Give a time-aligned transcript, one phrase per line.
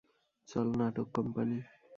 [0.47, 1.57] চল, নাটক কোম্পানি।